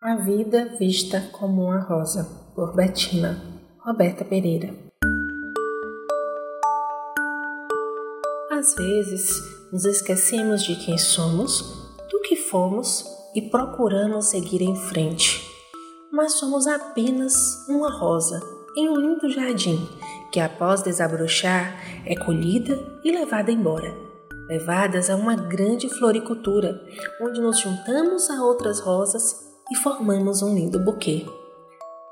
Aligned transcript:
A 0.00 0.14
vida 0.14 0.76
vista 0.78 1.28
como 1.32 1.64
uma 1.64 1.80
rosa, 1.80 2.22
por 2.54 2.72
Betina, 2.72 3.42
Roberta 3.80 4.24
Pereira. 4.24 4.72
Às 8.48 8.76
vezes, 8.76 9.28
nos 9.72 9.84
esquecemos 9.84 10.62
de 10.62 10.76
quem 10.76 10.96
somos, 10.96 11.62
do 12.12 12.20
que 12.20 12.36
fomos 12.36 13.04
e 13.34 13.42
procuramos 13.42 14.26
seguir 14.26 14.62
em 14.62 14.76
frente. 14.76 15.44
Mas 16.12 16.34
somos 16.34 16.68
apenas 16.68 17.34
uma 17.68 17.90
rosa 17.90 18.40
em 18.76 18.88
um 18.88 18.94
lindo 18.94 19.28
jardim 19.28 19.84
que, 20.30 20.38
após 20.38 20.80
desabrochar, 20.80 21.74
é 22.06 22.14
colhida 22.14 22.78
e 23.02 23.10
levada 23.10 23.50
embora. 23.50 23.92
Levadas 24.48 25.10
a 25.10 25.16
uma 25.16 25.34
grande 25.34 25.88
floricultura, 25.88 26.80
onde 27.20 27.40
nos 27.40 27.58
juntamos 27.58 28.30
a 28.30 28.44
outras 28.44 28.78
rosas 28.78 29.47
e 29.70 29.76
formamos 29.76 30.42
um 30.42 30.54
lindo 30.54 30.78
buquê. 30.78 31.26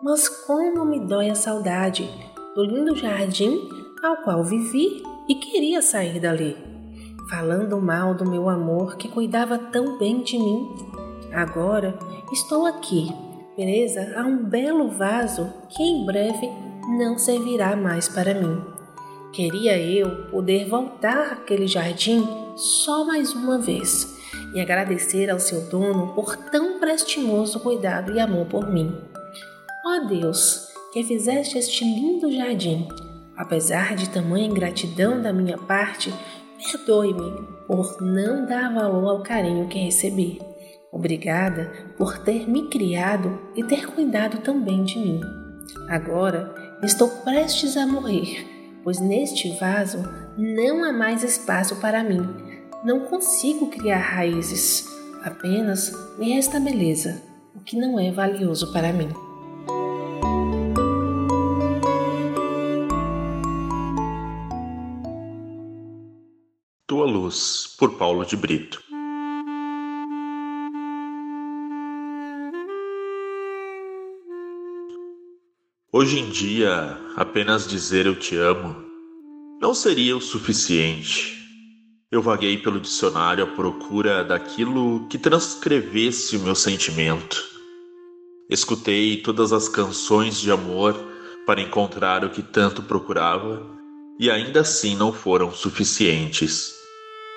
Mas 0.03 0.29
como 0.29 0.85
me 0.85 1.01
dói 1.01 1.31
a 1.31 1.35
saudade 1.35 2.09
do 2.55 2.65
lindo 2.65 2.95
jardim 2.95 3.69
ao 4.03 4.19
qual 4.19 4.45
vivi 4.45 5.03
e 5.29 5.35
queria 5.35 5.83
sair 5.83 6.21
dali, 6.21 6.57
falando 7.29 7.81
mal 7.81 8.15
do 8.15 8.29
meu 8.29 8.49
amor 8.49 8.97
que 8.97 9.09
cuidava 9.09 9.59
tão 9.59 9.99
bem 9.99 10.23
de 10.23 10.39
mim. 10.39 10.69
Agora 11.33 11.99
estou 12.33 12.67
aqui, 12.67 13.11
presa 13.57 14.15
a 14.17 14.23
um 14.23 14.45
belo 14.45 14.89
vaso 14.91 15.53
que 15.71 15.83
em 15.83 16.05
breve 16.07 16.49
não 16.99 17.19
servirá 17.19 17.75
mais 17.75 18.09
para 18.09 18.35
mim. 18.35 18.63
Queria 19.33 19.79
eu 19.79 20.29
poder 20.31 20.69
voltar 20.69 21.33
àquele 21.33 21.67
jardim 21.67 22.27
só 22.57 23.05
mais 23.05 23.35
uma 23.35 23.59
vez 23.59 24.16
e 24.55 24.61
agradecer 24.61 25.31
ao 25.31 25.39
seu 25.39 25.63
dono 25.69 26.15
por 26.15 26.37
tão 26.37 26.79
prestimoso 26.79 27.61
cuidado 27.61 28.13
e 28.13 28.21
amor 28.21 28.47
por 28.47 28.71
mim. 28.71 28.95
Ó 29.85 29.97
oh 29.97 30.07
Deus, 30.07 30.69
que 30.93 31.05
fizeste 31.05 31.59
este 31.59 31.85
lindo 31.85 32.31
jardim, 32.33 32.89
apesar 33.37 33.95
de 33.95 34.09
tamanha 34.09 34.47
ingratidão 34.47 35.21
da 35.21 35.33
minha 35.33 35.59
parte, 35.59 36.13
perdoe-me 36.73 37.47
por 37.67 38.01
não 38.01 38.47
dar 38.47 38.73
valor 38.73 39.09
ao 39.09 39.23
carinho 39.23 39.69
que 39.69 39.79
recebi. 39.79 40.41
Obrigada 40.91 41.71
por 41.99 42.19
ter 42.19 42.49
me 42.49 42.69
criado 42.69 43.39
e 43.55 43.63
ter 43.63 43.87
cuidado 43.87 44.39
tão 44.39 44.63
bem 44.63 44.85
de 44.85 44.99
mim. 44.99 45.21
Agora 45.89 46.55
estou 46.83 47.09
prestes 47.09 47.77
a 47.77 47.87
morrer, 47.87 48.47
pois 48.83 48.99
neste 49.01 49.51
vaso 49.59 49.99
não 50.39 50.85
há 50.85 50.93
mais 50.93 51.23
espaço 51.23 51.77
para 51.77 52.03
mim 52.03 52.46
não 52.87 53.01
consigo 53.01 53.69
criar 53.69 53.99
raízes, 53.99 54.87
apenas 55.25 55.93
me 56.17 56.33
resta 56.33 56.61
beleza, 56.61 57.21
o 57.53 57.59
que 57.59 57.77
não 57.77 57.99
é 57.99 58.13
valioso 58.13 58.73
para 58.73 58.93
mim. 58.93 59.09
Tua 66.87 67.07
Luz, 67.07 67.75
por 67.77 67.99
Paulo 67.99 68.25
de 68.25 68.37
Brito. 68.37 68.81
Hoje 75.93 76.21
em 76.21 76.31
dia, 76.31 76.97
apenas 77.17 77.67
dizer 77.67 78.07
eu 78.07 78.17
te 78.17 78.37
amo 78.37 78.77
não 79.61 79.75
seria 79.75 80.17
o 80.17 80.21
suficiente 80.21 81.46
eu 82.11 82.23
vaguei 82.23 82.57
pelo 82.57 82.79
dicionário 82.79 83.45
à 83.45 83.47
procura 83.49 84.25
daquilo 84.25 85.07
que 85.09 85.19
transcrevesse 85.19 86.37
o 86.37 86.41
meu 86.41 86.55
sentimento. 86.55 87.43
Escutei 88.49 89.17
todas 89.17 89.53
as 89.53 89.69
canções 89.69 90.41
de 90.41 90.53
amor 90.53 90.95
para 91.45 91.61
encontrar 91.61 92.25
o 92.25 92.31
que 92.31 92.43
tanto 92.43 92.81
procurava 92.83 93.61
e 94.21 94.31
ainda 94.31 94.61
assim 94.61 94.95
não 94.95 95.13
foram 95.13 95.53
suficientes. 95.53 96.73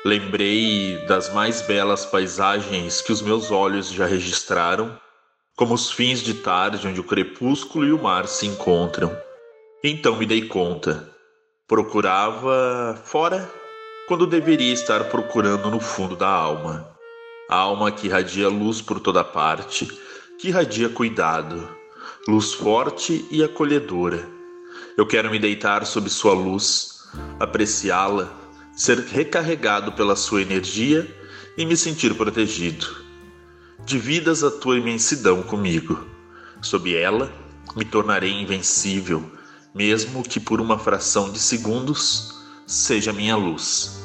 Lembrei 0.05 1.03
das 1.07 1.33
mais 1.33 1.61
belas 1.63 2.05
paisagens 2.05 3.01
que 3.01 3.11
os 3.11 3.23
meus 3.23 3.49
olhos 3.49 3.91
já 3.91 4.05
registraram, 4.05 4.97
como 5.57 5.73
os 5.73 5.91
fins 5.91 6.21
de 6.21 6.35
tarde 6.35 6.87
onde 6.87 6.99
o 6.99 7.03
crepúsculo 7.03 7.85
e 7.85 7.91
o 7.91 8.01
mar 8.01 8.27
se 8.27 8.45
encontram. 8.45 9.11
Então 9.83 10.15
me 10.15 10.27
dei 10.27 10.47
conta. 10.47 11.09
Procurava 11.67 13.01
fora 13.03 13.58
quando 14.09 14.25
deveria 14.25 14.73
estar 14.73 15.03
procurando 15.03 15.69
no 15.69 15.79
fundo 15.79 16.15
da 16.15 16.27
alma. 16.27 16.89
A 17.47 17.55
alma 17.55 17.91
que 17.91 18.07
irradia 18.07 18.49
luz 18.49 18.81
por 18.81 18.99
toda 18.99 19.23
parte, 19.23 19.87
que 20.39 20.47
irradia 20.47 20.89
cuidado, 20.89 21.69
luz 22.27 22.51
forte 22.51 23.23
e 23.29 23.43
acolhedora. 23.43 24.27
Eu 24.97 25.05
quero 25.05 25.29
me 25.29 25.37
deitar 25.37 25.85
sob 25.85 26.09
sua 26.09 26.33
luz, 26.33 27.03
apreciá-la, 27.39 28.33
ser 28.75 28.97
recarregado 28.97 29.91
pela 29.91 30.15
sua 30.15 30.41
energia 30.41 31.07
e 31.55 31.63
me 31.63 31.77
sentir 31.77 32.15
protegido. 32.15 32.87
Dividas 33.85 34.43
a 34.43 34.49
tua 34.49 34.79
imensidão 34.79 35.43
comigo. 35.43 36.03
Sob 36.63 36.95
ela, 36.95 37.31
me 37.75 37.85
tornarei 37.85 38.41
invencível, 38.41 39.23
mesmo 39.71 40.23
que 40.23 40.39
por 40.39 40.59
uma 40.59 40.79
fração 40.79 41.31
de 41.31 41.37
segundos 41.37 42.38
seja 42.69 43.11
minha 43.11 43.35
luz. 43.35 43.99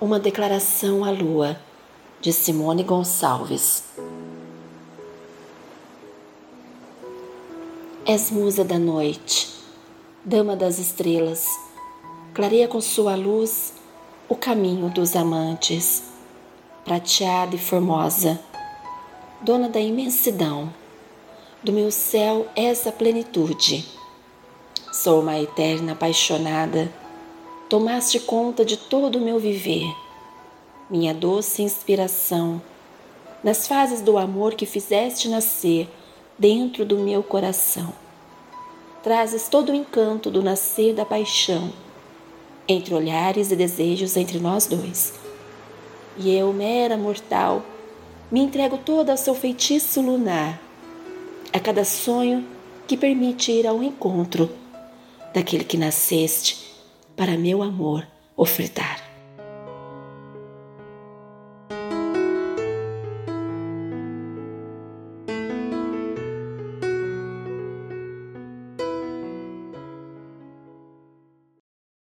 Uma 0.00 0.20
declaração 0.20 1.04
à 1.04 1.10
lua, 1.10 1.58
de 2.20 2.32
Simone 2.32 2.84
Gonçalves. 2.84 3.82
És 8.06 8.30
musa 8.30 8.64
da 8.64 8.78
noite, 8.78 9.48
dama 10.24 10.54
das 10.54 10.78
estrelas, 10.78 11.46
clareia 12.32 12.68
com 12.68 12.80
sua 12.80 13.16
luz 13.16 13.72
o 14.28 14.36
caminho 14.36 14.88
dos 14.88 15.16
amantes, 15.16 16.04
prateada 16.84 17.56
e 17.56 17.58
formosa, 17.58 18.40
dona 19.42 19.68
da 19.68 19.80
imensidão, 19.80 20.72
do 21.62 21.72
meu 21.72 21.90
céu 21.90 22.46
és 22.54 22.86
a 22.86 22.92
plenitude. 22.92 23.84
Sou 24.92 25.20
uma 25.20 25.38
eterna 25.38 25.92
apaixonada 25.92 26.92
tomaste 27.68 28.20
conta 28.20 28.66
de 28.66 28.76
todo 28.76 29.16
o 29.16 29.20
meu 29.20 29.38
viver, 29.38 29.90
minha 30.90 31.14
doce 31.14 31.62
inspiração, 31.62 32.60
nas 33.42 33.66
fases 33.66 34.02
do 34.02 34.18
amor 34.18 34.54
que 34.54 34.66
fizeste 34.66 35.26
nascer 35.26 35.88
dentro 36.38 36.84
do 36.84 36.98
meu 36.98 37.22
coração. 37.22 37.94
Trazes 39.02 39.48
todo 39.48 39.72
o 39.72 39.74
encanto 39.74 40.30
do 40.30 40.42
nascer 40.42 40.94
da 40.94 41.06
paixão, 41.06 41.72
entre 42.68 42.94
olhares 42.94 43.50
e 43.50 43.56
desejos 43.56 44.18
entre 44.18 44.38
nós 44.38 44.66
dois. 44.66 45.14
E 46.18 46.30
eu, 46.30 46.52
mera 46.52 46.96
mortal, 46.96 47.62
me 48.32 48.40
entrego 48.40 48.78
toda 48.78 49.12
ao 49.12 49.18
seu 49.18 49.34
feitiço 49.34 50.00
lunar, 50.00 50.58
a 51.52 51.60
cada 51.60 51.84
sonho 51.84 52.42
que 52.88 52.96
permite 52.96 53.52
ir 53.52 53.66
ao 53.66 53.82
encontro 53.82 54.50
daquele 55.34 55.64
que 55.64 55.76
nasceste 55.76 56.72
para 57.14 57.36
meu 57.36 57.62
amor 57.62 58.06
ofertar. 58.34 59.01